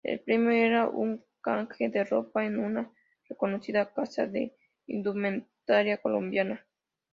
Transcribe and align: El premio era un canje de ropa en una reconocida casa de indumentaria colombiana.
El 0.03 0.19
premio 0.19 0.49
era 0.51 0.89
un 0.89 1.23
canje 1.41 1.89
de 1.89 2.03
ropa 2.03 2.43
en 2.43 2.57
una 2.57 2.91
reconocida 3.29 3.93
casa 3.93 4.25
de 4.25 4.57
indumentaria 4.87 6.01
colombiana. 6.01 6.65